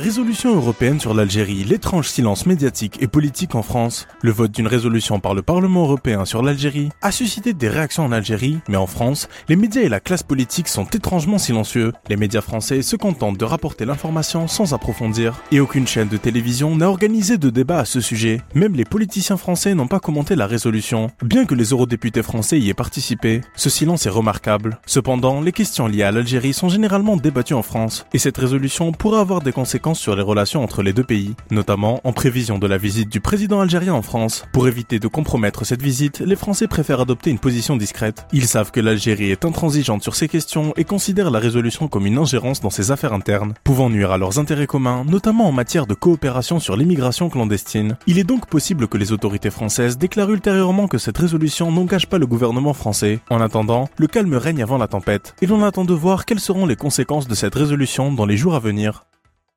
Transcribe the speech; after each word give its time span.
Résolution 0.00 0.54
européenne 0.54 1.00
sur 1.00 1.12
l'Algérie, 1.12 1.64
l'étrange 1.64 2.08
silence 2.08 2.46
médiatique 2.46 2.98
et 3.00 3.08
politique 3.08 3.56
en 3.56 3.62
France. 3.62 4.06
Le 4.22 4.30
vote 4.30 4.52
d'une 4.52 4.68
résolution 4.68 5.18
par 5.18 5.34
le 5.34 5.42
Parlement 5.42 5.82
européen 5.82 6.24
sur 6.24 6.40
l'Algérie 6.40 6.90
a 7.02 7.10
suscité 7.10 7.52
des 7.52 7.68
réactions 7.68 8.04
en 8.04 8.12
Algérie, 8.12 8.60
mais 8.68 8.76
en 8.76 8.86
France, 8.86 9.28
les 9.48 9.56
médias 9.56 9.82
et 9.82 9.88
la 9.88 9.98
classe 9.98 10.22
politique 10.22 10.68
sont 10.68 10.84
étrangement 10.84 11.38
silencieux. 11.38 11.92
Les 12.08 12.14
médias 12.14 12.42
français 12.42 12.82
se 12.82 12.94
contentent 12.94 13.38
de 13.38 13.44
rapporter 13.44 13.86
l'information 13.86 14.46
sans 14.46 14.72
approfondir, 14.72 15.42
et 15.50 15.58
aucune 15.58 15.88
chaîne 15.88 16.06
de 16.06 16.16
télévision 16.16 16.76
n'a 16.76 16.88
organisé 16.88 17.36
de 17.36 17.50
débat 17.50 17.80
à 17.80 17.84
ce 17.84 18.00
sujet. 18.00 18.40
Même 18.54 18.76
les 18.76 18.84
politiciens 18.84 19.36
français 19.36 19.74
n'ont 19.74 19.88
pas 19.88 19.98
commenté 19.98 20.36
la 20.36 20.46
résolution, 20.46 21.10
bien 21.24 21.44
que 21.44 21.56
les 21.56 21.70
eurodéputés 21.70 22.22
français 22.22 22.60
y 22.60 22.70
aient 22.70 22.74
participé. 22.74 23.40
Ce 23.56 23.68
silence 23.68 24.06
est 24.06 24.10
remarquable. 24.10 24.78
Cependant, 24.86 25.40
les 25.40 25.50
questions 25.50 25.88
liées 25.88 26.04
à 26.04 26.12
l'Algérie 26.12 26.54
sont 26.54 26.68
généralement 26.68 27.16
débattues 27.16 27.54
en 27.54 27.62
France, 27.64 28.06
et 28.12 28.20
cette 28.20 28.38
résolution 28.38 28.92
pourrait 28.92 29.18
avoir 29.18 29.40
des 29.40 29.50
sur 29.94 30.16
les 30.16 30.22
relations 30.22 30.62
entre 30.62 30.82
les 30.82 30.92
deux 30.92 31.04
pays, 31.04 31.34
notamment 31.50 32.00
en 32.04 32.12
prévision 32.12 32.58
de 32.58 32.66
la 32.66 32.78
visite 32.78 33.08
du 33.08 33.20
président 33.20 33.60
algérien 33.60 33.94
en 33.94 34.02
France. 34.02 34.44
Pour 34.52 34.68
éviter 34.68 34.98
de 34.98 35.08
compromettre 35.08 35.64
cette 35.64 35.82
visite, 35.82 36.20
les 36.20 36.36
Français 36.36 36.66
préfèrent 36.66 37.00
adopter 37.00 37.30
une 37.30 37.38
position 37.38 37.76
discrète. 37.76 38.26
Ils 38.32 38.46
savent 38.46 38.70
que 38.70 38.80
l'Algérie 38.80 39.30
est 39.30 39.44
intransigeante 39.44 40.02
sur 40.02 40.14
ces 40.14 40.28
questions 40.28 40.72
et 40.76 40.84
considèrent 40.84 41.30
la 41.30 41.38
résolution 41.38 41.88
comme 41.88 42.06
une 42.06 42.18
ingérence 42.18 42.60
dans 42.60 42.70
ses 42.70 42.90
affaires 42.90 43.12
internes, 43.12 43.54
pouvant 43.64 43.90
nuire 43.90 44.12
à 44.12 44.18
leurs 44.18 44.38
intérêts 44.38 44.66
communs, 44.66 45.04
notamment 45.04 45.48
en 45.48 45.52
matière 45.52 45.86
de 45.86 45.94
coopération 45.94 46.60
sur 46.60 46.76
l'immigration 46.76 47.28
clandestine. 47.28 47.96
Il 48.06 48.18
est 48.18 48.24
donc 48.24 48.46
possible 48.46 48.88
que 48.88 48.98
les 48.98 49.12
autorités 49.12 49.50
françaises 49.50 49.98
déclarent 49.98 50.30
ultérieurement 50.30 50.88
que 50.88 50.98
cette 50.98 51.18
résolution 51.18 51.72
n'engage 51.72 52.06
pas 52.06 52.18
le 52.18 52.26
gouvernement 52.26 52.74
français. 52.74 53.20
En 53.30 53.40
attendant, 53.40 53.88
le 53.96 54.06
calme 54.06 54.34
règne 54.34 54.62
avant 54.62 54.78
la 54.78 54.88
tempête, 54.88 55.34
et 55.42 55.46
l'on 55.46 55.62
attend 55.62 55.84
de 55.84 55.94
voir 55.94 56.24
quelles 56.24 56.40
seront 56.40 56.66
les 56.66 56.76
conséquences 56.76 57.28
de 57.28 57.34
cette 57.34 57.54
résolution 57.54 58.12
dans 58.12 58.26
les 58.26 58.36
jours 58.36 58.54
à 58.54 58.60
venir. 58.60 59.04